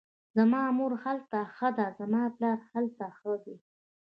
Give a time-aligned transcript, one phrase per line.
[0.35, 3.55] زما مور هلته ښخه ده, زما پلار هلته ښخ دی